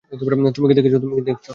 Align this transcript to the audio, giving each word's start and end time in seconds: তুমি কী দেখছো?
তুমি 0.55 0.65
কী 0.69 0.73
দেখছো? 0.77 1.49